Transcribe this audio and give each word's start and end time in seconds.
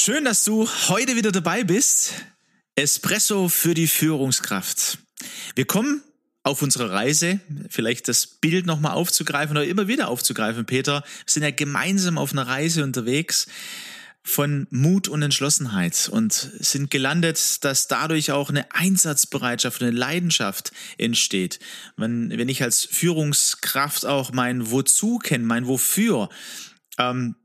Schön, 0.00 0.24
dass 0.24 0.44
du 0.44 0.68
heute 0.86 1.16
wieder 1.16 1.32
dabei 1.32 1.64
bist. 1.64 2.12
Espresso 2.76 3.48
für 3.48 3.74
die 3.74 3.88
Führungskraft. 3.88 4.98
Wir 5.56 5.64
kommen 5.64 6.04
auf 6.44 6.62
unsere 6.62 6.92
Reise, 6.92 7.40
vielleicht 7.68 8.06
das 8.06 8.24
Bild 8.24 8.64
nochmal 8.64 8.92
aufzugreifen 8.92 9.56
oder 9.56 9.66
immer 9.66 9.88
wieder 9.88 10.06
aufzugreifen, 10.06 10.66
Peter. 10.66 11.02
Wir 11.02 11.24
sind 11.26 11.42
ja 11.42 11.50
gemeinsam 11.50 12.16
auf 12.16 12.30
einer 12.30 12.46
Reise 12.46 12.84
unterwegs 12.84 13.48
von 14.22 14.68
Mut 14.70 15.08
und 15.08 15.22
Entschlossenheit 15.22 16.08
und 16.12 16.32
sind 16.32 16.92
gelandet, 16.92 17.64
dass 17.64 17.88
dadurch 17.88 18.30
auch 18.30 18.50
eine 18.50 18.72
Einsatzbereitschaft, 18.72 19.82
eine 19.82 19.90
Leidenschaft 19.90 20.70
entsteht. 20.96 21.58
Wenn, 21.96 22.30
wenn 22.30 22.48
ich 22.48 22.62
als 22.62 22.84
Führungskraft 22.84 24.06
auch 24.06 24.30
mein 24.32 24.70
Wozu 24.70 25.18
kenne, 25.18 25.44
mein 25.44 25.66
Wofür, 25.66 26.28
ähm, 26.98 27.36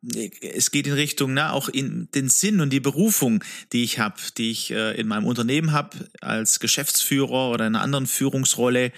es 0.42 0.72
geht 0.72 0.88
in 0.88 0.94
Richtung, 0.94 1.34
na, 1.34 1.52
auch 1.52 1.70
in 1.70 2.09
den 2.14 2.30
Sinn 2.30 2.59
und 2.59 2.72
die 2.72 2.80
Berufung, 2.80 3.44
die 3.72 3.84
ich 3.84 4.00
habe, 4.00 4.16
die 4.38 4.52
ich 4.52 4.72
äh, 4.72 5.00
in 5.00 5.08
meinem 5.08 5.26
Unternehmen 5.26 5.72
habe, 5.72 6.09
als 6.22 6.59
Geschäftsführer 6.59 7.50
oder 7.50 7.68
in 7.68 7.76
einer 7.76 7.84
anderen 7.84 8.08
Führungsrolle. 8.08 8.92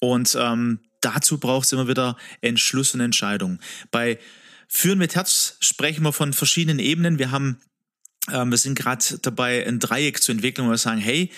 Und 0.00 0.36
ähm, 0.38 0.80
dazu 1.00 1.38
braucht 1.38 1.66
es 1.66 1.72
immer 1.72 1.88
wieder 1.88 2.16
Entschluss 2.40 2.94
und 2.94 3.00
Entscheidung. 3.00 3.60
Bei 3.90 4.18
Führen 4.68 4.98
mit 4.98 5.14
Herz 5.14 5.56
sprechen 5.60 6.04
wir 6.04 6.12
von 6.12 6.32
verschiedenen 6.32 6.78
Ebenen. 6.78 7.18
Wir 7.18 7.30
haben, 7.30 7.58
wir 8.32 8.56
sind 8.58 8.74
gerade 8.74 9.18
dabei, 9.22 9.66
ein 9.66 9.78
Dreieck 9.78 10.22
zu 10.22 10.32
entwickeln, 10.32 10.66
wo 10.66 10.70
wir 10.70 10.78
sagen, 10.78 11.00
hey, 11.00 11.30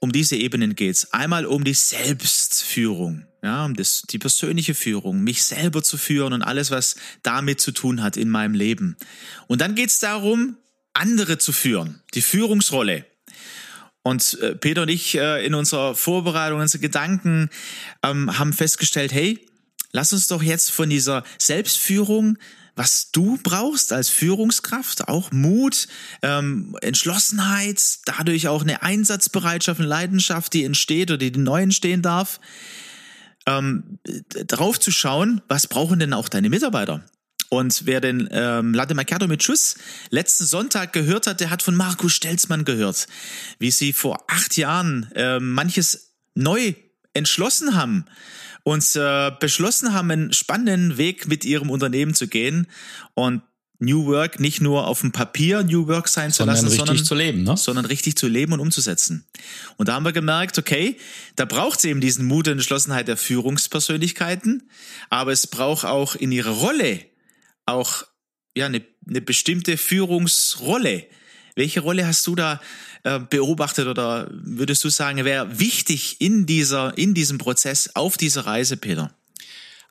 um 0.00 0.12
diese 0.12 0.36
Ebenen 0.36 0.74
geht's. 0.74 1.12
Einmal 1.12 1.46
um 1.46 1.64
die 1.64 1.74
Selbstführung, 1.74 3.26
ja, 3.42 3.64
um 3.64 3.74
das, 3.74 4.02
die 4.02 4.18
persönliche 4.18 4.74
Führung, 4.74 5.22
mich 5.22 5.44
selber 5.44 5.82
zu 5.82 5.96
führen 5.96 6.32
und 6.32 6.42
alles, 6.42 6.70
was 6.70 6.96
damit 7.22 7.60
zu 7.60 7.72
tun 7.72 8.02
hat 8.02 8.16
in 8.16 8.28
meinem 8.28 8.54
Leben. 8.54 8.96
Und 9.46 9.60
dann 9.60 9.74
geht's 9.74 9.98
darum, 9.98 10.56
andere 10.92 11.38
zu 11.38 11.52
führen, 11.52 12.02
die 12.14 12.22
Führungsrolle. 12.22 13.04
Und 14.02 14.38
äh, 14.40 14.54
Peter 14.54 14.82
und 14.82 14.88
ich 14.88 15.16
äh, 15.16 15.44
in 15.44 15.54
unserer 15.54 15.94
Vorbereitung, 15.94 16.60
unsere 16.60 16.80
Gedanken 16.80 17.50
ähm, 18.02 18.38
haben 18.38 18.52
festgestellt, 18.52 19.12
hey, 19.12 19.44
lass 19.92 20.12
uns 20.12 20.28
doch 20.28 20.42
jetzt 20.42 20.70
von 20.70 20.88
dieser 20.88 21.24
Selbstführung 21.38 22.38
was 22.78 23.10
du 23.10 23.38
brauchst 23.42 23.92
als 23.92 24.08
Führungskraft, 24.08 25.08
auch 25.08 25.32
Mut, 25.32 25.88
ähm, 26.22 26.76
Entschlossenheit, 26.80 27.82
dadurch 28.04 28.46
auch 28.46 28.62
eine 28.62 28.82
Einsatzbereitschaft, 28.82 29.80
eine 29.80 29.88
Leidenschaft, 29.88 30.54
die 30.54 30.64
entsteht 30.64 31.10
oder 31.10 31.18
die 31.18 31.32
neu 31.32 31.62
entstehen 31.62 32.02
darf, 32.02 32.38
ähm, 33.46 33.98
darauf 34.46 34.78
zu 34.78 34.92
schauen, 34.92 35.42
was 35.48 35.66
brauchen 35.66 35.98
denn 35.98 36.12
auch 36.12 36.28
deine 36.28 36.50
Mitarbeiter? 36.50 37.04
Und 37.50 37.84
wer 37.86 38.00
den 38.00 38.28
ähm, 38.30 38.74
Latte 38.74 38.94
Macchiato 38.94 39.26
mit 39.26 39.42
Schuss 39.42 39.74
letzten 40.10 40.44
Sonntag 40.44 40.92
gehört 40.92 41.26
hat, 41.26 41.40
der 41.40 41.50
hat 41.50 41.62
von 41.62 41.74
Markus 41.74 42.12
Stelzmann 42.12 42.64
gehört, 42.64 43.08
wie 43.58 43.72
sie 43.72 43.92
vor 43.92 44.24
acht 44.28 44.56
Jahren 44.56 45.10
äh, 45.16 45.40
manches 45.40 46.12
neu 46.34 46.74
entschlossen 47.12 47.74
haben 47.74 48.04
und 48.68 48.96
äh, 48.96 49.32
beschlossen 49.40 49.94
haben, 49.94 50.10
einen 50.10 50.32
spannenden 50.34 50.98
Weg 50.98 51.26
mit 51.26 51.46
ihrem 51.46 51.70
Unternehmen 51.70 52.12
zu 52.12 52.28
gehen 52.28 52.66
und 53.14 53.40
New 53.78 54.04
Work 54.06 54.40
nicht 54.40 54.60
nur 54.60 54.86
auf 54.86 55.00
dem 55.00 55.10
Papier 55.10 55.62
New 55.62 55.86
Work 55.86 56.08
sein 56.08 56.32
zu 56.32 56.44
lassen, 56.44 56.68
sondern, 56.68 57.02
zu 57.02 57.14
leben, 57.14 57.44
ne? 57.44 57.56
sondern 57.56 57.86
richtig 57.86 58.16
zu 58.16 58.28
leben 58.28 58.52
und 58.52 58.60
umzusetzen. 58.60 59.24
Und 59.78 59.88
da 59.88 59.94
haben 59.94 60.04
wir 60.04 60.12
gemerkt, 60.12 60.58
okay, 60.58 60.98
da 61.36 61.46
braucht 61.46 61.78
es 61.78 61.84
eben 61.86 62.02
diesen 62.02 62.26
Mut 62.26 62.46
und 62.46 62.54
Entschlossenheit 62.54 63.08
der 63.08 63.16
Führungspersönlichkeiten, 63.16 64.68
aber 65.08 65.32
es 65.32 65.46
braucht 65.46 65.86
auch 65.86 66.14
in 66.14 66.30
ihrer 66.30 66.50
Rolle 66.50 67.00
auch 67.64 68.02
ja 68.54 68.66
eine, 68.66 68.82
eine 69.08 69.22
bestimmte 69.22 69.78
Führungsrolle. 69.78 71.06
Welche 71.54 71.80
Rolle 71.80 72.06
hast 72.06 72.26
du 72.26 72.34
da 72.34 72.60
äh, 73.04 73.18
beobachtet 73.18 73.86
oder 73.86 74.28
würdest 74.30 74.84
du 74.84 74.88
sagen, 74.88 75.24
wäre 75.24 75.58
wichtig 75.58 76.20
in 76.20 76.46
dieser, 76.46 76.96
in 76.96 77.14
diesem 77.14 77.38
Prozess 77.38 77.90
auf 77.94 78.16
dieser 78.16 78.46
Reise, 78.46 78.76
Peter? 78.76 79.12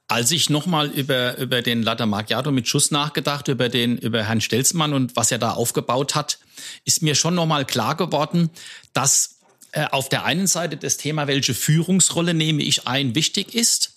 Als 0.09 0.31
ich 0.31 0.49
nochmal 0.49 0.87
über, 0.87 1.37
über 1.37 1.61
den 1.61 1.83
Latte 1.83 2.05
Macchiato 2.05 2.51
mit 2.51 2.67
Schuss 2.67 2.91
nachgedacht, 2.91 3.49
über 3.49 3.67
den, 3.67 3.97
über 3.97 4.23
Herrn 4.23 4.39
Stelzmann 4.39 4.93
und 4.93 5.17
was 5.17 5.31
er 5.31 5.37
da 5.37 5.51
aufgebaut 5.51 6.15
hat, 6.15 6.39
ist 6.85 7.01
mir 7.01 7.13
schon 7.13 7.35
nochmal 7.35 7.65
klar 7.65 7.95
geworden, 7.97 8.49
dass 8.93 9.37
äh, 9.73 9.85
auf 9.91 10.07
der 10.07 10.23
einen 10.23 10.47
Seite 10.47 10.77
das 10.77 10.95
Thema, 10.95 11.27
welche 11.27 11.53
Führungsrolle 11.53 12.33
nehme 12.33 12.63
ich 12.63 12.87
ein, 12.87 13.15
wichtig 13.15 13.53
ist. 13.53 13.96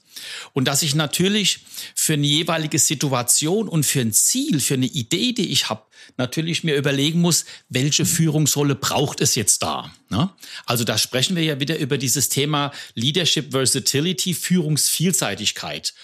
Und 0.53 0.67
dass 0.67 0.83
ich 0.83 0.95
natürlich 0.95 1.61
für 1.95 2.15
eine 2.15 2.27
jeweilige 2.27 2.79
Situation 2.79 3.69
und 3.69 3.85
für 3.85 4.01
ein 4.01 4.13
Ziel, 4.13 4.61
für 4.61 4.75
eine 4.75 4.87
Idee, 4.87 5.33
die 5.33 5.51
ich 5.51 5.69
habe, 5.69 5.83
natürlich 6.17 6.65
mir 6.65 6.77
überlegen 6.77 7.21
muss, 7.21 7.45
welche 7.69 8.05
Führungsrolle 8.05 8.75
braucht 8.75 9.21
es 9.21 9.35
jetzt 9.35 9.63
da. 9.63 9.93
Ne? 10.09 10.31
Also 10.67 10.85
da 10.85 10.99
sprechen 10.99 11.37
wir 11.37 11.43
ja 11.43 11.61
wieder 11.61 11.79
über 11.79 11.99
dieses 11.99 12.29
Thema 12.29 12.73
Leadership 12.95 13.53
Versatility, 13.53 14.35
Führungsvielseitigkeit. 14.35 15.95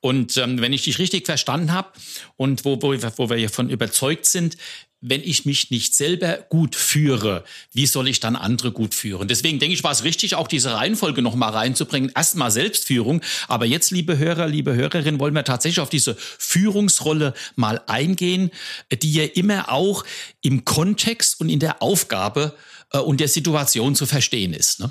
Und 0.00 0.36
ähm, 0.38 0.60
wenn 0.60 0.72
ich 0.72 0.82
dich 0.82 0.98
richtig 0.98 1.26
verstanden 1.26 1.72
habe 1.72 1.90
und 2.36 2.64
wo, 2.64 2.80
wo, 2.80 2.94
wo 2.94 3.30
wir 3.30 3.36
hiervon 3.36 3.68
überzeugt 3.68 4.24
sind, 4.26 4.56
wenn 5.00 5.22
ich 5.22 5.46
mich 5.46 5.70
nicht 5.70 5.94
selber 5.94 6.38
gut 6.48 6.76
führe, 6.76 7.44
wie 7.72 7.86
soll 7.86 8.08
ich 8.08 8.20
dann 8.20 8.36
andere 8.36 8.70
gut 8.70 8.94
führen? 8.94 9.28
Deswegen 9.28 9.58
denke 9.58 9.74
ich, 9.74 9.82
war 9.82 9.92
es 9.92 10.04
richtig, 10.04 10.34
auch 10.34 10.48
diese 10.48 10.74
Reihenfolge 10.74 11.22
noch 11.22 11.34
mal 11.34 11.50
reinzubringen. 11.50 12.12
Erstmal 12.14 12.50
Selbstführung, 12.50 13.22
aber 13.48 13.64
jetzt, 13.64 13.90
liebe 13.90 14.18
Hörer, 14.18 14.46
liebe 14.46 14.74
Hörerinnen, 14.74 15.18
wollen 15.18 15.34
wir 15.34 15.44
tatsächlich 15.44 15.80
auf 15.80 15.90
diese 15.90 16.16
Führungsrolle 16.16 17.34
mal 17.56 17.80
eingehen, 17.86 18.50
die 18.92 19.12
ja 19.12 19.24
immer 19.24 19.72
auch 19.72 20.04
im 20.42 20.64
Kontext 20.64 21.40
und 21.40 21.48
in 21.48 21.60
der 21.60 21.82
Aufgabe 21.82 22.54
äh, 22.92 22.98
und 22.98 23.20
der 23.20 23.28
Situation 23.28 23.94
zu 23.94 24.06
verstehen 24.06 24.52
ist. 24.52 24.80
Ne? 24.80 24.90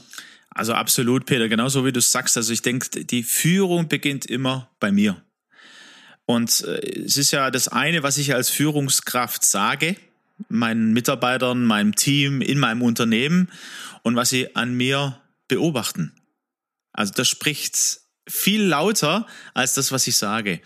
Also 0.49 0.73
absolut, 0.73 1.25
Peter, 1.25 1.47
genauso 1.47 1.85
wie 1.85 1.91
du 1.91 2.01
sagst. 2.01 2.35
Also 2.35 2.51
ich 2.51 2.61
denke, 2.61 3.05
die 3.05 3.23
Führung 3.23 3.87
beginnt 3.87 4.25
immer 4.25 4.69
bei 4.79 4.91
mir. 4.91 5.21
Und 6.29 6.61
äh, 6.61 7.05
es 7.05 7.17
ist 7.17 7.31
ja 7.31 7.49
das 7.49 7.69
eine, 7.69 8.03
was 8.03 8.19
ich 8.19 8.35
als 8.35 8.51
Führungskraft 8.51 9.43
sage, 9.43 9.95
meinen 10.47 10.93
Mitarbeitern, 10.93 11.65
meinem 11.65 11.95
Team, 11.95 12.41
in 12.41 12.59
meinem 12.59 12.83
Unternehmen 12.83 13.49
und 14.03 14.15
was 14.15 14.29
sie 14.29 14.55
an 14.55 14.75
mir 14.75 15.19
beobachten. 15.47 16.13
Also 16.93 17.13
das 17.15 17.27
spricht 17.27 18.01
viel 18.29 18.63
lauter 18.63 19.25
als 19.53 19.73
das, 19.73 19.91
was 19.91 20.07
ich 20.07 20.15
sage. 20.15 20.61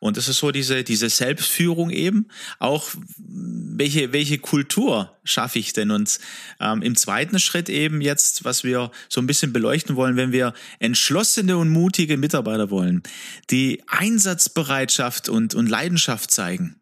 Und 0.00 0.16
das 0.16 0.26
ist 0.26 0.38
so 0.38 0.50
diese, 0.50 0.82
diese 0.82 1.08
Selbstführung 1.08 1.90
eben. 1.90 2.26
Auch 2.58 2.90
welche, 3.18 4.12
welche 4.12 4.38
Kultur 4.38 5.16
schaffe 5.22 5.60
ich 5.60 5.74
denn? 5.74 5.92
Und 5.92 6.18
ähm, 6.58 6.82
im 6.82 6.96
zweiten 6.96 7.38
Schritt 7.38 7.68
eben 7.68 8.00
jetzt, 8.00 8.44
was 8.44 8.64
wir 8.64 8.90
so 9.08 9.20
ein 9.20 9.28
bisschen 9.28 9.52
beleuchten 9.52 9.94
wollen, 9.94 10.16
wenn 10.16 10.32
wir 10.32 10.54
entschlossene 10.80 11.56
und 11.56 11.68
mutige 11.68 12.16
Mitarbeiter 12.16 12.70
wollen, 12.70 13.04
die 13.50 13.80
Einsatzbereitschaft 13.86 15.28
und, 15.28 15.54
und 15.54 15.68
Leidenschaft 15.68 16.32
zeigen. 16.32 16.80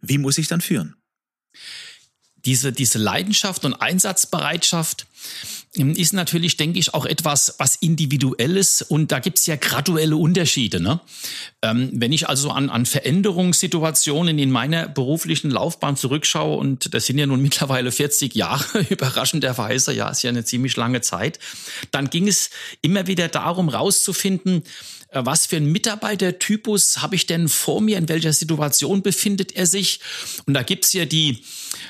Wie 0.00 0.18
muss 0.18 0.38
ich 0.38 0.46
dann 0.46 0.60
führen? 0.60 0.94
Diese, 2.46 2.72
diese 2.72 2.98
Leidenschaft 2.98 3.64
und 3.64 3.74
Einsatzbereitschaft, 3.74 5.06
ist 5.76 6.14
natürlich, 6.14 6.56
denke 6.56 6.78
ich, 6.78 6.94
auch 6.94 7.04
etwas, 7.04 7.56
was 7.58 7.76
individuelles 7.76 8.80
und 8.80 9.12
da 9.12 9.18
gibt 9.18 9.38
es 9.38 9.46
ja 9.46 9.56
graduelle 9.56 10.16
Unterschiede. 10.16 10.80
Ne? 10.80 11.00
Ähm, 11.60 11.90
wenn 11.92 12.12
ich 12.12 12.28
also 12.28 12.50
an, 12.50 12.70
an 12.70 12.86
Veränderungssituationen 12.86 14.38
in 14.38 14.50
meiner 14.50 14.88
beruflichen 14.88 15.50
Laufbahn 15.50 15.96
zurückschaue 15.96 16.56
und 16.56 16.94
das 16.94 17.06
sind 17.06 17.18
ja 17.18 17.26
nun 17.26 17.42
mittlerweile 17.42 17.92
40 17.92 18.34
Jahre, 18.34 18.80
überraschenderweise, 18.88 19.92
ja, 19.92 20.08
ist 20.08 20.22
ja 20.22 20.30
eine 20.30 20.44
ziemlich 20.44 20.76
lange 20.76 21.02
Zeit, 21.02 21.38
dann 21.90 22.08
ging 22.08 22.26
es 22.26 22.50
immer 22.80 23.06
wieder 23.06 23.28
darum, 23.28 23.68
rauszufinden, 23.68 24.62
äh, 25.10 25.20
was 25.24 25.46
für 25.46 25.56
ein 25.56 25.70
Mitarbeitertypus 25.70 27.02
habe 27.02 27.16
ich 27.16 27.26
denn 27.26 27.48
vor 27.48 27.80
mir, 27.80 27.98
in 27.98 28.08
welcher 28.08 28.32
Situation 28.32 29.02
befindet 29.02 29.52
er 29.52 29.66
sich. 29.66 30.00
Und 30.46 30.54
da 30.54 30.62
gibt's 30.62 30.92
ja 30.92 31.04
die, 31.04 31.44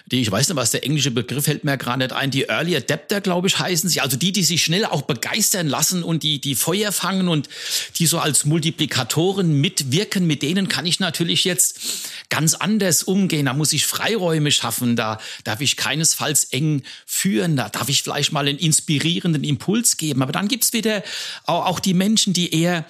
die, 0.06 0.20
ich 0.20 0.30
weiß 0.30 0.45
nicht, 0.48 0.56
was 0.56 0.70
der 0.70 0.84
englische 0.84 1.10
Begriff 1.10 1.46
hält 1.46 1.64
mir 1.64 1.76
gerade 1.76 1.98
nicht 1.98 2.12
ein, 2.12 2.30
die 2.30 2.44
Early 2.44 2.76
Adapter, 2.76 3.20
glaube 3.20 3.48
ich, 3.48 3.58
heißen 3.58 3.88
sie. 3.88 4.00
Also 4.00 4.16
die, 4.16 4.32
die 4.32 4.42
sich 4.42 4.64
schnell 4.64 4.84
auch 4.84 5.02
begeistern 5.02 5.68
lassen 5.68 6.02
und 6.02 6.22
die, 6.22 6.40
die 6.40 6.54
Feuer 6.54 6.92
fangen 6.92 7.28
und 7.28 7.48
die 7.96 8.06
so 8.06 8.18
als 8.18 8.44
Multiplikatoren 8.44 9.60
mitwirken, 9.60 10.26
mit 10.26 10.42
denen 10.42 10.68
kann 10.68 10.86
ich 10.86 11.00
natürlich 11.00 11.44
jetzt 11.44 11.80
ganz 12.28 12.54
anders 12.54 13.02
umgehen. 13.02 13.46
Da 13.46 13.54
muss 13.54 13.72
ich 13.72 13.86
Freiräume 13.86 14.50
schaffen, 14.50 14.96
da 14.96 15.18
darf 15.44 15.60
ich 15.60 15.76
keinesfalls 15.76 16.44
eng 16.44 16.82
führen, 17.04 17.56
da 17.56 17.68
darf 17.68 17.88
ich 17.88 18.02
vielleicht 18.02 18.32
mal 18.32 18.46
einen 18.46 18.58
inspirierenden 18.58 19.44
Impuls 19.44 19.96
geben. 19.96 20.22
Aber 20.22 20.32
dann 20.32 20.48
gibt's 20.48 20.72
wieder 20.72 21.02
auch 21.44 21.80
die 21.80 21.94
Menschen, 21.94 22.32
die 22.32 22.52
eher 22.52 22.84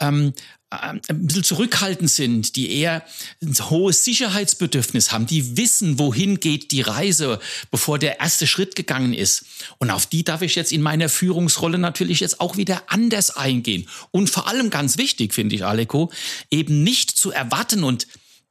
ähm, 0.00 0.32
ein 0.70 1.00
bisschen 1.26 1.44
zurückhaltend 1.44 2.10
sind, 2.10 2.54
die 2.54 2.70
eher 2.70 3.02
ein 3.42 3.54
hohes 3.70 4.04
Sicherheitsbedürfnis 4.04 5.12
haben, 5.12 5.26
die 5.26 5.56
wissen, 5.56 5.98
wohin 5.98 6.40
geht 6.40 6.72
die 6.72 6.82
Reise, 6.82 7.40
bevor 7.70 7.98
der 7.98 8.20
erste 8.20 8.46
Schritt 8.46 8.76
gegangen 8.76 9.14
ist. 9.14 9.46
Und 9.78 9.90
auf 9.90 10.04
die 10.06 10.24
darf 10.24 10.42
ich 10.42 10.54
jetzt 10.56 10.72
in 10.72 10.82
meiner 10.82 11.08
Führungsrolle 11.08 11.78
natürlich 11.78 12.20
jetzt 12.20 12.40
auch 12.40 12.58
wieder 12.58 12.82
anders 12.88 13.30
eingehen. 13.30 13.88
Und 14.10 14.28
vor 14.28 14.46
allem 14.46 14.68
ganz 14.68 14.98
wichtig, 14.98 15.32
finde 15.32 15.56
ich, 15.56 15.64
Aleko, 15.64 16.12
eben 16.50 16.82
nicht 16.82 17.10
zu 17.10 17.30
erwarten 17.30 17.82
und 17.82 18.06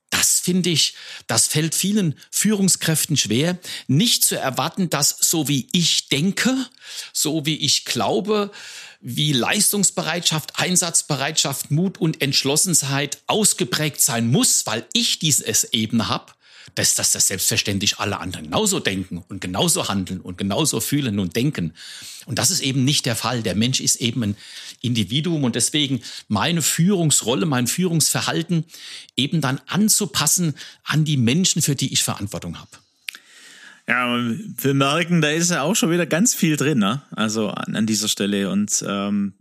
das 0.09 0.39
finde 0.39 0.69
ich, 0.69 0.93
das 1.27 1.47
fällt 1.47 1.75
vielen 1.75 2.15
Führungskräften 2.31 3.17
schwer, 3.17 3.57
nicht 3.87 4.23
zu 4.23 4.37
erwarten, 4.37 4.89
dass 4.89 5.17
so 5.19 5.47
wie 5.47 5.67
ich 5.73 6.09
denke, 6.09 6.55
so 7.13 7.45
wie 7.45 7.57
ich 7.57 7.85
glaube, 7.85 8.51
wie 8.99 9.33
Leistungsbereitschaft, 9.33 10.59
Einsatzbereitschaft, 10.59 11.71
Mut 11.71 11.97
und 11.97 12.21
Entschlossenheit 12.21 13.19
ausgeprägt 13.27 14.01
sein 14.01 14.31
muss, 14.31 14.65
weil 14.65 14.87
ich 14.93 15.19
dieses 15.19 15.65
eben 15.65 16.07
habe, 16.07 16.33
dass, 16.75 16.95
dass 16.95 17.11
das 17.11 17.27
selbstverständlich 17.27 17.99
alle 17.99 18.19
anderen 18.19 18.45
genauso 18.45 18.79
denken 18.79 19.23
und 19.27 19.41
genauso 19.41 19.87
handeln 19.87 20.21
und 20.21 20.37
genauso 20.37 20.79
fühlen 20.79 21.19
und 21.19 21.35
denken. 21.35 21.73
Und 22.25 22.39
das 22.39 22.51
ist 22.51 22.61
eben 22.61 22.83
nicht 22.83 23.05
der 23.05 23.15
Fall. 23.15 23.41
Der 23.41 23.55
Mensch 23.55 23.79
ist 23.79 23.95
eben 23.97 24.23
ein 24.23 24.37
Individuum 24.81 25.43
und 25.43 25.55
deswegen 25.55 26.01
meine 26.27 26.61
Führungsrolle, 26.61 27.45
mein 27.45 27.67
Führungsverhalten 27.67 28.65
eben 29.15 29.41
dann 29.41 29.61
anzupassen 29.67 30.53
an 30.83 31.05
die 31.05 31.17
Menschen, 31.17 31.61
für 31.61 31.75
die 31.75 31.93
ich 31.93 32.03
Verantwortung 32.03 32.59
habe. 32.59 32.71
Ja, 33.89 34.19
wir 34.19 34.73
merken, 34.73 35.21
da 35.21 35.29
ist 35.29 35.49
ja 35.49 35.61
auch 35.61 35.75
schon 35.75 35.91
wieder 35.91 36.05
ganz 36.05 36.35
viel 36.35 36.57
drin, 36.57 36.79
ne? 36.79 37.01
Also 37.11 37.49
an, 37.49 37.77
an 37.77 37.85
dieser 37.85 38.09
Stelle. 38.09 38.51
Und 38.51 38.83
ähm, 38.85 39.33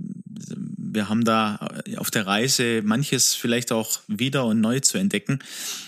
wir 0.92 1.08
haben 1.08 1.24
da 1.24 1.68
auf 1.96 2.10
der 2.10 2.26
Reise 2.26 2.82
manches 2.82 3.34
vielleicht 3.34 3.72
auch 3.72 4.00
wieder 4.08 4.44
und 4.46 4.60
neu 4.60 4.80
zu 4.80 4.98
entdecken. 4.98 5.40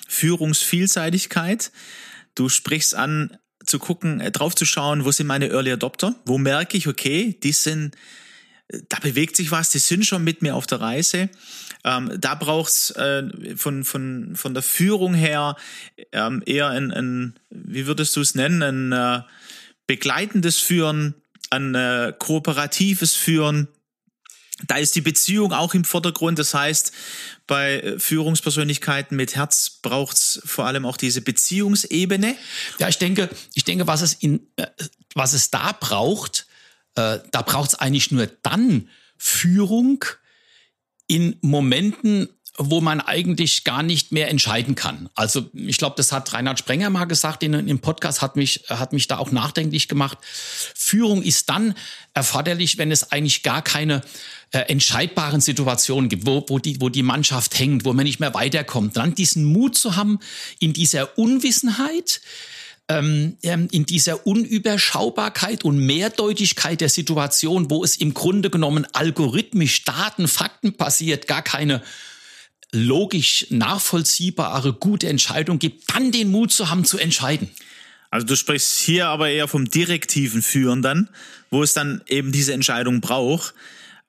Führungsvielseitigkeit. 0.08 1.72
Du 2.34 2.48
sprichst 2.48 2.94
an, 2.94 3.36
zu 3.68 3.78
gucken, 3.78 4.20
äh, 4.20 4.30
drauf 4.30 4.54
zu 4.54 4.64
schauen, 4.64 5.04
wo 5.04 5.12
sind 5.12 5.26
meine 5.26 5.50
Early 5.50 5.72
Adopter? 5.72 6.14
Wo 6.24 6.38
merke 6.38 6.76
ich, 6.76 6.88
okay, 6.88 7.38
die 7.42 7.52
sind, 7.52 7.96
da 8.88 8.98
bewegt 8.98 9.36
sich 9.36 9.50
was, 9.50 9.70
die 9.70 9.78
sind 9.78 10.06
schon 10.06 10.24
mit 10.24 10.42
mir 10.42 10.54
auf 10.54 10.66
der 10.66 10.80
Reise. 10.80 11.28
Ähm, 11.84 12.10
da 12.18 12.34
braucht's 12.34 12.90
äh, 12.92 13.56
von, 13.56 13.84
von, 13.84 14.34
von 14.34 14.54
der 14.54 14.62
Führung 14.62 15.14
her 15.14 15.56
ähm, 16.12 16.42
eher 16.44 16.68
ein, 16.68 16.90
ein, 16.90 17.38
wie 17.50 17.86
würdest 17.86 18.16
du 18.16 18.20
es 18.20 18.34
nennen, 18.34 18.62
ein 18.62 18.92
äh, 18.92 19.22
begleitendes 19.86 20.58
Führen, 20.58 21.14
ein 21.50 21.74
äh, 21.74 22.12
kooperatives 22.18 23.14
Führen. 23.14 23.68
Da 24.66 24.76
ist 24.76 24.96
die 24.96 25.00
Beziehung 25.00 25.52
auch 25.52 25.75
im 25.75 25.84
Vordergrund. 25.84 26.38
Das 26.38 26.52
heißt, 26.52 26.93
bei 27.46 27.81
äh, 27.81 27.99
Führungspersönlichkeiten 27.99 29.16
mit 29.16 29.37
Herz 29.37 29.70
braucht's 29.82 30.40
vor 30.44 30.66
allem 30.66 30.84
auch 30.84 30.96
diese 30.96 31.20
Beziehungsebene. 31.20 32.34
Ja, 32.78 32.88
ich 32.88 32.99
denke, 32.99 33.31
ich 33.55 33.64
denke, 33.64 33.87
was 33.87 34.02
es 34.02 34.14
in, 34.14 34.46
äh, 34.56 34.66
was 35.14 35.32
es 35.32 35.50
da 35.50 35.72
braucht, 35.72 36.46
äh, 36.96 37.19
da 37.31 37.43
braucht's 37.43 37.76
eigentlich 37.76 38.10
nur 38.10 38.26
dann 38.43 38.88
Führung, 39.16 40.05
in 41.08 41.37
Momenten, 41.40 42.28
wo 42.58 42.81
man 42.81 43.00
eigentlich 43.00 43.62
gar 43.62 43.84
nicht 43.84 44.10
mehr 44.10 44.28
entscheiden 44.28 44.75
kann. 44.75 45.08
Also 45.14 45.49
ich 45.55 45.78
glaube, 45.78 45.94
das 45.96 46.10
hat 46.10 46.32
Reinhard 46.32 46.58
Sprenger 46.58 46.90
mal 46.90 47.05
gesagt 47.05 47.44
in, 47.44 47.55
im 47.55 47.78
Podcast, 47.78 48.20
hat 48.20 48.34
mich, 48.34 48.64
hat 48.69 48.93
mich 48.93 49.06
da 49.06 49.19
auch 49.19 49.31
nachdenklich 49.31 49.87
gemacht. 49.87 50.19
Führung 50.75 51.22
ist 51.22 51.49
dann 51.49 51.75
erforderlich, 52.14 52.76
wenn 52.76 52.90
es 52.90 53.12
eigentlich 53.12 53.44
gar 53.44 53.62
keine 53.62 54.02
äh, 54.50 54.60
entscheidbaren 54.60 55.40
Situationen 55.40 56.08
gibt, 56.08 56.26
wo, 56.26 56.44
wo, 56.49 56.58
die, 56.58 56.81
wo 56.81 56.88
die 56.88 57.05
Mannschaft 57.05 57.56
hängt, 57.58 57.84
wo 57.84 57.93
man 57.93 58.05
nicht 58.05 58.19
mehr 58.19 58.34
weiterkommt. 58.34 58.96
Dann 58.96 59.14
diesen 59.14 59.44
Mut 59.44 59.76
zu 59.76 59.94
haben, 59.94 60.19
in 60.58 60.72
dieser 60.72 61.16
Unwissenheit, 61.16 62.20
ähm, 62.88 63.37
ähm, 63.43 63.69
in 63.70 63.87
dieser 63.87 64.26
Unüberschaubarkeit 64.26 65.64
und 65.64 65.78
Mehrdeutigkeit 65.78 66.81
der 66.81 66.88
Situation, 66.88 67.70
wo 67.70 67.84
es 67.84 67.96
im 67.96 68.14
Grunde 68.14 68.50
genommen 68.50 68.87
algorithmisch, 68.94 69.84
Daten, 69.84 70.26
Fakten 70.26 70.72
passiert, 70.72 71.28
gar 71.28 71.43
keine 71.43 71.82
logisch 72.73 73.47
nachvollziehbare, 73.50 74.73
gute 74.75 75.09
Entscheidung 75.09 75.59
gibt, 75.59 75.93
dann 75.94 76.12
den 76.12 76.31
Mut 76.31 76.53
zu 76.53 76.69
haben, 76.70 76.85
zu 76.85 76.99
entscheiden. 76.99 77.50
Also 78.11 78.26
du 78.26 78.37
sprichst 78.37 78.79
hier 78.79 79.09
aber 79.09 79.31
eher 79.31 79.49
vom 79.49 79.70
direktiven 79.70 80.43
Führen 80.43 80.82
dann, 80.82 81.09
wo 81.50 81.62
es 81.62 81.75
dann 81.75 82.03
eben 82.06 82.32
diese 82.32 82.53
Entscheidung 82.53 83.00
braucht, 83.00 83.55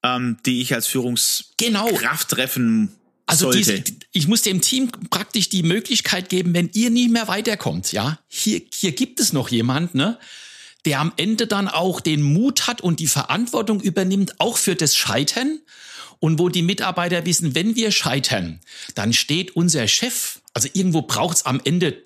ähm, 0.03 0.37
die 0.45 0.61
ich 0.61 0.73
als 0.73 0.87
Führungskraft 0.87 1.57
genau. 1.57 1.89
treffen 2.29 2.95
also 3.29 3.51
diese, 3.51 3.83
ich 4.11 4.27
muss 4.27 4.41
dem 4.41 4.59
Team 4.59 4.89
praktisch 5.11 5.49
die 5.49 5.61
Möglichkeit 5.61 6.29
geben, 6.29 6.55
wenn 6.55 6.71
ihr 6.73 6.89
nie 6.89 7.09
mehr 7.09 7.27
weiterkommt, 7.27 7.91
ja, 7.91 8.17
hier, 8.27 8.59
hier 8.73 8.91
gibt 8.91 9.19
es 9.19 9.33
noch 9.33 9.49
jemand, 9.49 9.93
ne, 9.93 10.17
der 10.85 10.99
am 10.99 11.13
Ende 11.15 11.45
dann 11.45 11.67
auch 11.67 12.01
den 12.01 12.23
Mut 12.23 12.65
hat 12.65 12.81
und 12.81 12.99
die 12.99 13.07
Verantwortung 13.07 13.81
übernimmt, 13.81 14.39
auch 14.39 14.57
für 14.57 14.75
das 14.75 14.95
Scheitern. 14.95 15.59
Und 16.19 16.37
wo 16.37 16.49
die 16.49 16.61
Mitarbeiter 16.61 17.25
wissen, 17.25 17.55
wenn 17.55 17.75
wir 17.75 17.91
scheitern, 17.91 18.59
dann 18.95 19.13
steht 19.13 19.55
unser 19.55 19.87
Chef, 19.87 20.41
also 20.53 20.67
irgendwo 20.73 21.03
braucht's 21.03 21.45
am 21.45 21.61
Ende 21.63 22.03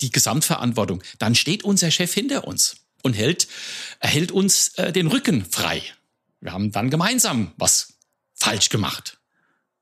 die 0.00 0.10
Gesamtverantwortung, 0.10 1.02
dann 1.18 1.34
steht 1.34 1.62
unser 1.62 1.90
Chef 1.90 2.14
hinter 2.14 2.46
uns 2.46 2.76
und 3.02 3.12
hält, 3.12 3.48
hält 4.00 4.32
uns 4.32 4.68
äh, 4.78 4.92
den 4.92 5.08
Rücken 5.08 5.44
frei. 5.44 5.82
Wir 6.40 6.52
haben 6.52 6.72
dann 6.72 6.88
gemeinsam 6.88 7.52
was 7.58 7.92
falsch 8.34 8.70
gemacht. 8.70 9.18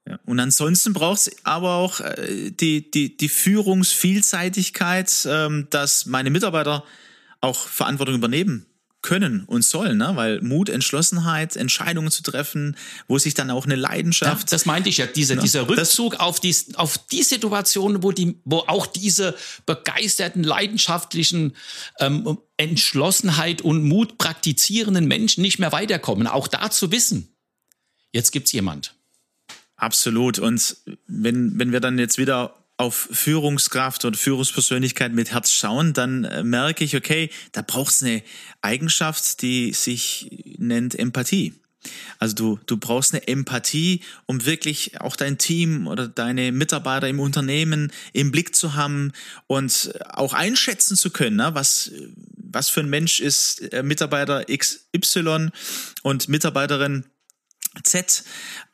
Ja. 0.08 0.18
Und 0.24 0.40
ansonsten 0.40 0.92
braucht 0.92 1.18
es 1.18 1.36
aber 1.44 1.74
auch 1.74 2.00
äh, 2.00 2.50
die, 2.50 2.90
die, 2.90 3.16
die 3.16 3.28
Führungsvielseitigkeit, 3.28 5.28
ähm, 5.30 5.68
dass 5.70 6.06
meine 6.06 6.30
Mitarbeiter 6.30 6.82
auch 7.40 7.68
Verantwortung 7.68 8.16
übernehmen 8.16 8.66
können 9.00 9.44
und 9.44 9.64
sollen, 9.64 9.98
ne? 9.98 10.12
weil 10.14 10.40
Mut, 10.42 10.68
Entschlossenheit, 10.68 11.56
Entscheidungen 11.56 12.10
zu 12.10 12.22
treffen, 12.22 12.76
wo 13.06 13.18
sich 13.18 13.34
dann 13.34 13.50
auch 13.50 13.64
eine 13.64 13.76
Leidenschaft. 13.76 14.50
Ja, 14.50 14.56
das 14.56 14.66
meinte 14.66 14.88
ich 14.88 14.98
ja, 14.98 15.06
dieser, 15.06 15.36
ja, 15.36 15.40
dieser 15.40 15.68
Rückzug 15.68 16.16
auf 16.16 16.40
die, 16.40 16.54
auf 16.74 16.98
die 16.98 17.22
Situation, 17.22 18.02
wo 18.02 18.10
die, 18.10 18.40
wo 18.44 18.58
auch 18.66 18.86
diese 18.86 19.36
begeisterten, 19.66 20.42
leidenschaftlichen 20.42 21.54
ähm, 22.00 22.38
Entschlossenheit 22.56 23.62
und 23.62 23.84
Mut 23.84 24.18
praktizierenden 24.18 25.06
Menschen 25.06 25.42
nicht 25.42 25.60
mehr 25.60 25.70
weiterkommen. 25.70 26.26
Auch 26.26 26.48
da 26.48 26.70
zu 26.70 26.90
wissen, 26.90 27.28
jetzt 28.12 28.32
gibt's 28.32 28.50
jemand. 28.50 28.94
Absolut. 29.76 30.40
Und 30.40 30.76
wenn, 31.06 31.56
wenn 31.56 31.70
wir 31.70 31.78
dann 31.78 32.00
jetzt 32.00 32.18
wieder 32.18 32.57
auf 32.78 33.08
Führungskraft 33.10 34.04
und 34.04 34.16
Führungspersönlichkeit 34.16 35.12
mit 35.12 35.32
Herz 35.32 35.50
schauen, 35.50 35.92
dann 35.92 36.24
äh, 36.24 36.42
merke 36.42 36.84
ich, 36.84 36.96
okay, 36.96 37.28
da 37.52 37.60
braucht 37.62 37.92
es 37.92 38.02
eine 38.02 38.22
Eigenschaft, 38.62 39.42
die 39.42 39.72
sich 39.72 40.56
nennt 40.58 40.98
Empathie. 40.98 41.54
Also 42.18 42.34
du, 42.34 42.60
du 42.66 42.76
brauchst 42.76 43.14
eine 43.14 43.26
Empathie, 43.26 44.02
um 44.26 44.44
wirklich 44.44 45.00
auch 45.00 45.16
dein 45.16 45.38
Team 45.38 45.86
oder 45.86 46.08
deine 46.08 46.52
Mitarbeiter 46.52 47.08
im 47.08 47.20
Unternehmen 47.20 47.92
im 48.12 48.30
Blick 48.30 48.54
zu 48.54 48.74
haben 48.74 49.12
und 49.46 49.92
auch 50.08 50.32
einschätzen 50.32 50.96
zu 50.96 51.10
können, 51.10 51.36
ne? 51.36 51.50
was, 51.54 51.92
was 52.36 52.68
für 52.68 52.80
ein 52.80 52.90
Mensch 52.90 53.20
ist 53.20 53.72
äh, 53.72 53.82
Mitarbeiter 53.82 54.44
XY 54.44 55.50
und 56.02 56.28
Mitarbeiterin 56.28 57.04
Z 57.82 58.24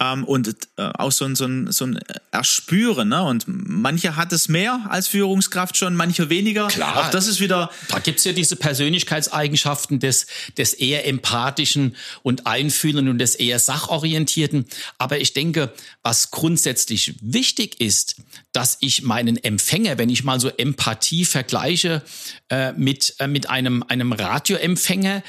ähm, 0.00 0.24
und 0.24 0.56
äh, 0.76 0.90
auch 0.94 1.12
so 1.12 1.24
ein, 1.24 1.36
so, 1.36 1.44
ein, 1.44 1.70
so 1.70 1.86
ein 1.86 2.00
Erspüren. 2.30 3.08
Ne? 3.08 3.22
Und 3.22 3.44
mancher 3.46 4.16
hat 4.16 4.32
es 4.32 4.48
mehr 4.48 4.86
als 4.88 5.08
Führungskraft 5.08 5.76
schon, 5.76 5.94
mancher 5.94 6.30
weniger. 6.30 6.68
Klar. 6.68 6.96
Auch 6.96 7.10
das 7.10 7.26
ist 7.26 7.40
wieder. 7.40 7.70
Da 7.88 7.98
gibt's 7.98 8.24
ja 8.24 8.32
diese 8.32 8.56
Persönlichkeitseigenschaften 8.56 10.00
des, 10.00 10.26
des 10.56 10.74
eher 10.74 11.06
empathischen 11.06 11.96
und 12.22 12.46
einfühlenden 12.46 13.08
und 13.08 13.18
des 13.18 13.34
eher 13.34 13.58
sachorientierten. 13.58 14.66
Aber 14.98 15.18
ich 15.18 15.32
denke, 15.32 15.72
was 16.02 16.30
grundsätzlich 16.30 17.14
wichtig 17.20 17.80
ist, 17.80 18.16
dass 18.52 18.78
ich 18.80 19.02
meinen 19.02 19.36
Empfänger, 19.36 19.98
wenn 19.98 20.08
ich 20.08 20.24
mal 20.24 20.40
so 20.40 20.48
Empathie 20.48 21.24
vergleiche 21.24 22.02
äh, 22.48 22.72
mit, 22.72 23.16
äh, 23.18 23.26
mit 23.26 23.50
einem, 23.50 23.82
einem 23.82 24.12
Radioempfänger, 24.12 25.22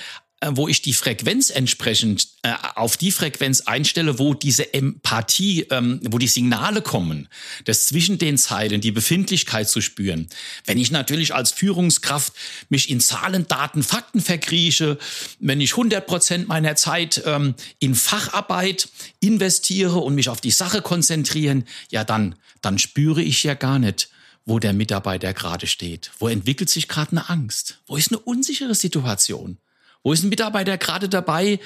wo 0.51 0.67
ich 0.67 0.81
die 0.81 0.93
Frequenz 0.93 1.49
entsprechend 1.49 2.27
äh, 2.43 2.53
auf 2.75 2.97
die 2.97 3.11
Frequenz 3.11 3.61
einstelle, 3.61 4.19
wo 4.19 4.33
diese 4.33 4.73
Empathie, 4.73 5.67
ähm, 5.71 6.01
wo 6.03 6.17
die 6.17 6.27
Signale 6.27 6.81
kommen, 6.81 7.29
das 7.63 7.87
zwischen 7.87 8.17
den 8.17 8.37
Zeilen, 8.37 8.81
die 8.81 8.91
Befindlichkeit 8.91 9.69
zu 9.69 9.81
spüren. 9.81 10.27
Wenn 10.65 10.77
ich 10.77 10.91
natürlich 10.91 11.33
als 11.33 11.51
Führungskraft 11.51 12.33
mich 12.69 12.89
in 12.89 12.99
Zahlen, 12.99 13.47
Daten, 13.47 13.81
Fakten 13.81 14.21
verkrieche, 14.21 14.97
wenn 15.39 15.61
ich 15.61 15.71
100 15.71 16.05
Prozent 16.05 16.47
meiner 16.47 16.75
Zeit 16.75 17.23
ähm, 17.25 17.55
in 17.79 17.95
Facharbeit 17.95 18.89
investiere 19.21 19.99
und 19.99 20.15
mich 20.15 20.29
auf 20.29 20.41
die 20.41 20.51
Sache 20.51 20.81
konzentrieren, 20.81 21.65
ja 21.91 22.03
dann, 22.03 22.35
dann 22.61 22.77
spüre 22.77 23.21
ich 23.21 23.43
ja 23.43 23.53
gar 23.53 23.79
nicht, 23.79 24.09
wo 24.45 24.59
der 24.59 24.73
Mitarbeiter 24.73 25.33
gerade 25.33 25.65
steht. 25.65 26.11
Wo 26.19 26.27
entwickelt 26.27 26.69
sich 26.69 26.87
gerade 26.87 27.11
eine 27.11 27.29
Angst? 27.29 27.79
Wo 27.87 27.95
ist 27.95 28.11
eine 28.11 28.19
unsichere 28.19 28.75
Situation? 28.75 29.57
Wo 30.05 30.13
ist 30.13 30.23
ein 30.23 30.29
Mitarbeiter 30.29 30.77
gerade 30.77 31.09
dabei, 31.09 31.59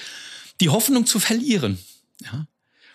die 0.62 0.70
Hoffnung 0.70 1.06
zu 1.06 1.20
verlieren? 1.20 1.78
Ja. 2.24 2.48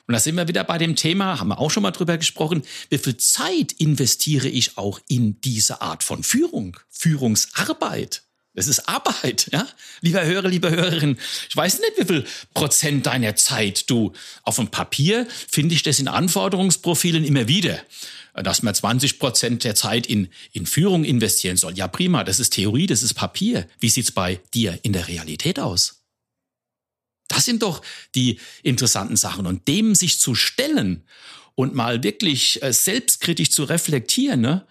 Und 0.07 0.15
da 0.15 0.19
sind 0.19 0.37
wir 0.37 0.49
wieder 0.49 0.65
bei 0.65 0.79
dem 0.79 0.97
Thema, 0.97 1.39
haben 1.39 1.49
wir 1.49 1.59
auch 1.59 1.71
schon 1.71 1.83
mal 1.83 1.91
drüber 1.91 2.17
gesprochen, 2.17 2.63
wie 2.89 2.97
viel 2.97 3.19
Zeit 3.19 3.73
investiere 3.73 4.49
ich 4.49 4.79
auch 4.79 5.01
in 5.07 5.39
diese 5.43 5.83
Art 5.83 6.03
von 6.03 6.23
Führung, 6.23 6.79
Führungsarbeit? 6.89 8.23
Das 8.55 8.69
ist 8.69 8.89
Arbeit, 8.89 9.51
ja? 9.53 9.67
Lieber 10.01 10.25
Hörer, 10.25 10.49
liebe 10.49 10.71
Hörerin, 10.71 11.19
ich 11.51 11.57
weiß 11.57 11.81
nicht, 11.81 11.99
wie 11.99 12.07
viel 12.07 12.25
Prozent 12.55 13.05
deiner 13.05 13.37
Zeit 13.37 13.91
du 13.91 14.15
auf 14.45 14.57
dem 14.57 14.69
Papier 14.69 15.27
finde 15.29 15.75
ich 15.75 15.83
das 15.83 15.99
in 15.99 16.09
Anforderungsprofilen 16.09 17.23
immer 17.23 17.49
wieder 17.49 17.79
dass 18.43 18.63
man 18.63 18.75
20 18.75 19.19
Prozent 19.19 19.65
der 19.65 19.75
Zeit 19.75 20.07
in, 20.07 20.29
in 20.53 20.67
Führung 20.67 21.05
investieren 21.05 21.57
soll. 21.57 21.77
Ja, 21.77 21.89
prima, 21.89 22.25
das 22.25 22.41
ist 22.41 22.55
Theorie, 22.55 22.87
das 22.87 23.03
ist 23.03 23.15
Papier. 23.15 23.69
Wie 23.79 23.89
sieht's 23.89 24.11
bei 24.11 24.41
dir 24.53 24.79
in 24.83 24.93
der 24.93 25.09
Realität 25.09 25.61
aus? 25.61 26.03
Das 27.29 27.45
sind 27.45 27.63
doch 27.63 27.81
die 28.15 28.39
interessanten 28.63 29.17
Sachen. 29.17 29.47
Und 29.47 29.69
dem 29.69 29.95
sich 29.95 30.19
zu 30.19 30.35
stellen 30.35 31.05
und 31.55 31.75
mal 31.75 32.03
wirklich 32.03 32.63
äh, 32.63 32.73
selbstkritisch 32.73 33.51
zu 33.51 33.65
reflektieren, 33.65 34.41
ne? 34.41 34.67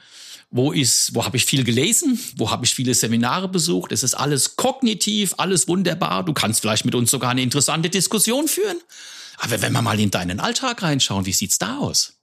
Wo 0.55 0.71
ist, 0.71 1.15
wo 1.15 1.25
habe 1.25 1.35
ich 1.35 1.45
viel 1.45 1.63
gelesen? 1.63 2.19
Wo 2.35 2.51
habe 2.51 2.63
ich 2.63 2.75
viele 2.75 2.93
Seminare 2.93 3.47
besucht? 3.47 3.91
Es 3.91 4.03
ist 4.03 4.13
alles 4.13 4.55
kognitiv, 4.55 5.33
alles 5.37 5.67
wunderbar. 5.67 6.23
Du 6.23 6.33
kannst 6.33 6.61
vielleicht 6.61 6.85
mit 6.85 6.93
uns 6.93 7.09
sogar 7.09 7.31
eine 7.31 7.41
interessante 7.41 7.89
Diskussion 7.89 8.47
führen. 8.47 8.77
Aber 9.37 9.63
wenn 9.63 9.73
wir 9.73 9.81
mal 9.81 9.99
in 9.99 10.11
deinen 10.11 10.39
Alltag 10.39 10.83
reinschauen, 10.83 11.25
wie 11.25 11.33
sieht's 11.33 11.57
da 11.57 11.79
aus? 11.79 12.13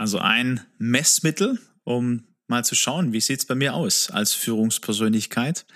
Also 0.00 0.18
ein 0.18 0.62
Messmittel, 0.78 1.58
um 1.84 2.24
mal 2.46 2.64
zu 2.64 2.74
schauen, 2.74 3.12
wie 3.12 3.20
sieht's 3.20 3.44
bei 3.44 3.54
mir 3.54 3.74
aus 3.74 4.10
als 4.10 4.32
Führungspersönlichkeit. 4.32 5.66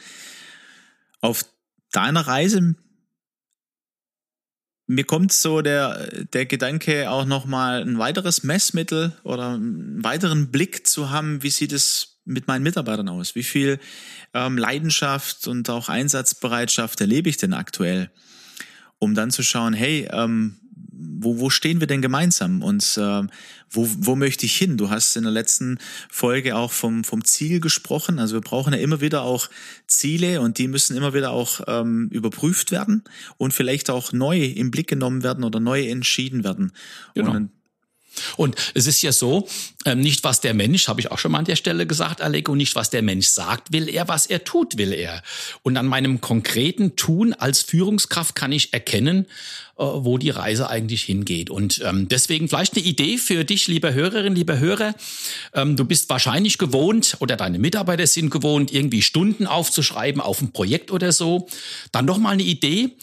Auf 1.21 1.45
deiner 1.93 2.27
Reise, 2.27 2.75
mir 4.87 5.05
kommt 5.05 5.31
so 5.31 5.61
der, 5.61 6.25
der 6.33 6.47
Gedanke, 6.47 7.11
auch 7.11 7.27
nochmal 7.27 7.83
ein 7.83 7.99
weiteres 7.99 8.45
Messmittel 8.45 9.13
oder 9.25 9.57
einen 9.57 10.03
weiteren 10.03 10.51
Blick 10.51 10.87
zu 10.87 11.11
haben, 11.11 11.43
wie 11.43 11.51
sieht 11.51 11.73
es 11.73 12.23
mit 12.25 12.47
meinen 12.47 12.63
Mitarbeitern 12.63 13.11
aus? 13.11 13.35
Wie 13.35 13.43
viel 13.43 13.79
ähm, 14.33 14.57
Leidenschaft 14.57 15.47
und 15.47 15.69
auch 15.69 15.91
Einsatzbereitschaft 15.91 16.99
erlebe 17.03 17.29
ich 17.29 17.37
denn 17.37 17.53
aktuell? 17.53 18.11
Um 18.99 19.15
dann 19.15 19.31
zu 19.31 19.43
schauen, 19.43 19.75
hey, 19.75 20.09
ähm, 20.11 20.64
wo, 21.19 21.41
wo 21.41 21.51
stehen 21.51 21.81
wir 21.81 21.87
denn 21.87 22.03
gemeinsam 22.03 22.63
und 22.63 22.83
äh, 22.97 23.23
wo, 23.71 23.89
wo 23.99 24.17
möchte 24.17 24.47
ich 24.47 24.57
hin? 24.57 24.77
Du 24.77 24.91
hast 24.91 25.17
in 25.17 25.25
der 25.25 25.33
letzten 25.33 25.79
Folge 26.11 26.57
auch 26.57 26.73
vom, 26.73 27.05
vom 27.05 27.25
Ziel 27.25 27.61
gesprochen. 27.61 28.19
Also 28.19 28.35
wir 28.35 28.41
brauchen 28.41 28.73
ja 28.73 28.79
immer 28.79 29.01
wieder 29.01 29.23
auch 29.23 29.49
Ziele 29.87 30.41
und 30.41 30.59
die 30.59 30.69
müssen 30.69 30.97
immer 30.97 31.15
wieder 31.15 31.31
auch 31.31 31.61
ähm, 31.67 32.09
überprüft 32.11 32.71
werden 32.71 33.05
und 33.37 33.53
vielleicht 33.53 33.91
auch 33.91 34.13
neu 34.13 34.45
im 34.45 34.71
Blick 34.71 34.89
genommen 34.89 35.23
werden 35.23 35.45
oder 35.45 35.61
neu 35.61 35.87
entschieden 35.89 36.45
werden. 36.45 36.73
Genau. 37.15 37.33
Und 37.33 37.51
und 38.37 38.57
es 38.75 38.87
ist 38.87 39.03
ja 39.03 39.13
so, 39.13 39.49
ähm, 39.85 40.01
nicht 40.01 40.25
was 40.25 40.41
der 40.41 40.55
Mensch, 40.55 40.89
habe 40.89 41.01
ich 41.01 41.11
auch 41.11 41.19
schon 41.19 41.33
mal 41.33 41.39
an 41.39 41.45
der 41.45 41.57
Stelle 41.57 41.87
gesagt, 41.87 42.23
Aleko, 42.23 42.55
nicht 42.55 42.75
was 42.75 42.91
der 42.91 43.03
Mensch 43.03 43.29
sagt, 43.29 43.73
will 43.73 43.89
er, 43.89 44.09
was 44.09 44.27
er 44.27 44.45
tut, 44.45 44.79
will 44.79 44.93
er. 44.93 45.23
Und 45.63 45.77
an 45.77 45.87
meinem 45.87 46.21
konkreten 46.21 46.97
Tun 46.97 47.33
als 47.35 47.63
Führungskraft 47.63 48.35
kann 48.35 48.53
ich 48.53 48.73
erkennen, 48.73 49.27
äh, 49.77 49.83
wo 49.83 50.19
die 50.19 50.31
Reise 50.31 50.71
eigentlich 50.71 51.03
hingeht. 51.03 51.51
Und 51.51 51.83
ähm, 51.85 52.07
deswegen 52.09 52.49
vielleicht 52.49 52.77
eine 52.77 52.85
Idee 52.85 53.19
für 53.19 53.45
dich, 53.45 53.67
lieber 53.67 53.93
Hörerin, 53.93 54.37
lieber 54.37 54.59
Hörer. 54.59 54.95
Ähm, 55.53 55.77
du 55.77 55.85
bist 55.85 56.09
wahrscheinlich 56.09 56.59
gewohnt 56.59 57.17
oder 57.19 57.37
deine 57.37 57.59
Mitarbeiter 57.59 58.07
sind 58.07 58.31
gewohnt, 58.31 58.73
irgendwie 58.73 59.03
Stunden 59.03 59.49
aufzuschreiben 59.49 60.21
auf 60.21 60.41
ein 60.41 60.53
Projekt 60.53 60.93
oder 60.93 61.11
so. 61.11 61.49
Dann 61.91 62.07
doch 62.07 62.19
mal 62.19 62.31
eine 62.31 62.45
Idee. 62.45 62.97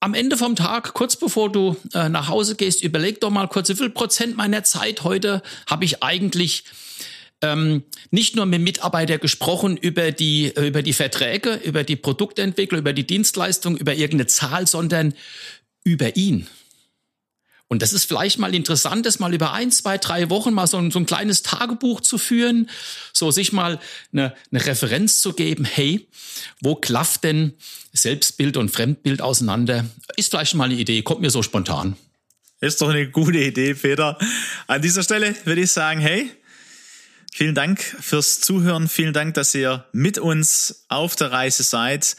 Am 0.00 0.14
Ende 0.14 0.36
vom 0.36 0.56
Tag, 0.56 0.94
kurz 0.94 1.16
bevor 1.16 1.52
du 1.52 1.76
äh, 1.92 2.08
nach 2.08 2.28
Hause 2.28 2.56
gehst, 2.56 2.82
überleg 2.82 3.20
doch 3.20 3.30
mal 3.30 3.48
kurz, 3.48 3.68
wie 3.68 3.74
viel 3.74 3.90
Prozent 3.90 4.36
meiner 4.36 4.64
Zeit 4.64 5.04
heute 5.04 5.42
habe 5.66 5.84
ich 5.84 6.02
eigentlich 6.02 6.64
ähm, 7.42 7.84
nicht 8.10 8.36
nur 8.36 8.46
mit 8.46 8.60
Mitarbeitern 8.60 9.20
gesprochen 9.20 9.76
über 9.76 10.10
die, 10.10 10.54
äh, 10.56 10.68
über 10.68 10.82
die 10.82 10.94
Verträge, 10.94 11.60
über 11.64 11.84
die 11.84 11.96
Produktentwicklung, 11.96 12.80
über 12.80 12.92
die 12.92 13.06
Dienstleistung, 13.06 13.76
über 13.76 13.94
irgendeine 13.94 14.26
Zahl, 14.26 14.66
sondern 14.66 15.14
über 15.84 16.16
ihn. 16.16 16.46
Und 17.72 17.82
das 17.82 17.92
ist 17.92 18.04
vielleicht 18.04 18.40
mal 18.40 18.52
interessant, 18.52 19.06
das 19.06 19.20
mal 19.20 19.32
über 19.32 19.52
ein, 19.52 19.70
zwei, 19.70 19.96
drei 19.96 20.28
Wochen 20.28 20.52
mal 20.52 20.66
so 20.66 20.76
ein, 20.76 20.90
so 20.90 20.98
ein 20.98 21.06
kleines 21.06 21.42
Tagebuch 21.42 22.00
zu 22.00 22.18
führen, 22.18 22.68
so 23.12 23.30
sich 23.30 23.52
mal 23.52 23.78
eine, 24.12 24.34
eine 24.50 24.66
Referenz 24.66 25.20
zu 25.20 25.34
geben, 25.34 25.64
hey, 25.64 26.08
wo 26.60 26.74
klafft 26.74 27.22
denn 27.22 27.54
Selbstbild 27.92 28.56
und 28.56 28.72
Fremdbild 28.72 29.22
auseinander? 29.22 29.86
Ist 30.16 30.32
vielleicht 30.32 30.56
mal 30.56 30.64
eine 30.64 30.74
Idee, 30.74 31.02
kommt 31.02 31.20
mir 31.20 31.30
so 31.30 31.44
spontan. 31.44 31.96
Ist 32.60 32.80
doch 32.80 32.88
eine 32.88 33.08
gute 33.08 33.38
Idee, 33.38 33.74
Peter. 33.74 34.18
An 34.66 34.82
dieser 34.82 35.04
Stelle 35.04 35.36
würde 35.44 35.60
ich 35.60 35.70
sagen, 35.70 36.00
hey, 36.00 36.28
vielen 37.30 37.54
Dank 37.54 37.80
fürs 37.80 38.40
Zuhören. 38.40 38.88
Vielen 38.88 39.12
Dank, 39.12 39.34
dass 39.34 39.54
ihr 39.54 39.84
mit 39.92 40.18
uns 40.18 40.84
auf 40.88 41.16
der 41.16 41.32
Reise 41.32 41.62
seid. 41.62 42.16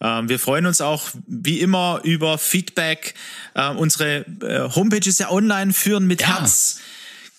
Ähm, 0.00 0.28
wir 0.28 0.38
freuen 0.38 0.66
uns 0.66 0.80
auch 0.80 1.08
wie 1.26 1.60
immer 1.60 2.00
über 2.02 2.38
Feedback. 2.38 3.14
Ähm, 3.54 3.76
unsere 3.76 4.26
äh, 4.42 4.74
Homepage 4.74 5.08
ist 5.08 5.20
ja 5.20 5.30
online, 5.30 5.72
führen 5.72 6.06
mit 6.06 6.22
ja. 6.22 6.40
Herz. 6.40 6.80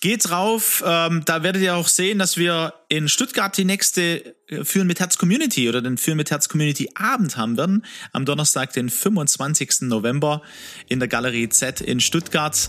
Geht 0.00 0.28
drauf, 0.28 0.84
ähm, 0.86 1.22
da 1.24 1.42
werdet 1.42 1.62
ihr 1.62 1.74
auch 1.74 1.88
sehen, 1.88 2.18
dass 2.18 2.36
wir 2.36 2.74
in 2.88 3.08
Stuttgart 3.08 3.56
die 3.56 3.64
nächste 3.64 4.36
äh, 4.46 4.62
Führen 4.62 4.86
mit 4.86 5.00
Herz 5.00 5.16
Community 5.16 5.68
oder 5.68 5.80
den 5.80 5.96
Führen 5.96 6.18
mit 6.18 6.30
Herz 6.30 6.48
Community 6.48 6.90
Abend 6.94 7.36
haben 7.36 7.56
werden. 7.56 7.84
Am 8.12 8.26
Donnerstag, 8.26 8.72
den 8.74 8.90
25. 8.90 9.82
November 9.82 10.42
in 10.88 10.98
der 11.00 11.08
Galerie 11.08 11.48
Z 11.48 11.80
in 11.80 12.00
Stuttgart. 12.00 12.68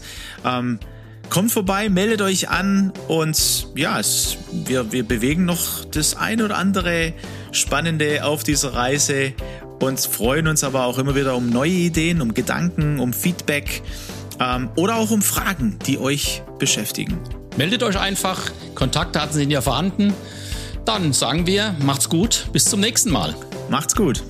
Kommt 1.29 1.51
vorbei, 1.51 1.89
meldet 1.89 2.21
euch 2.21 2.49
an 2.49 2.93
und 3.07 3.67
ja, 3.75 3.99
es, 3.99 4.37
wir, 4.51 4.91
wir 4.91 5.03
bewegen 5.03 5.45
noch 5.45 5.85
das 5.85 6.15
ein 6.15 6.41
oder 6.41 6.57
andere 6.57 7.13
Spannende 7.51 8.23
auf 8.23 8.43
dieser 8.43 8.73
Reise 8.73 9.33
und 9.79 9.99
freuen 9.99 10.47
uns 10.47 10.63
aber 10.63 10.85
auch 10.85 10.97
immer 10.97 11.15
wieder 11.15 11.35
um 11.35 11.49
neue 11.49 11.71
Ideen, 11.71 12.21
um 12.21 12.33
Gedanken, 12.33 12.99
um 12.99 13.13
Feedback 13.13 13.83
ähm, 14.39 14.69
oder 14.75 14.95
auch 14.95 15.11
um 15.11 15.21
Fragen, 15.21 15.77
die 15.85 15.99
euch 15.99 16.43
beschäftigen. 16.59 17.19
Meldet 17.57 17.83
euch 17.83 17.99
einfach, 17.99 18.51
Kontaktdaten 18.75 19.33
sind 19.33 19.51
ja 19.51 19.61
vorhanden. 19.61 20.13
Dann 20.85 21.11
sagen 21.11 21.45
wir, 21.45 21.75
macht's 21.79 22.07
gut, 22.07 22.47
bis 22.53 22.65
zum 22.65 22.79
nächsten 22.79 23.11
Mal. 23.11 23.35
Macht's 23.69 23.95
gut. 23.95 24.23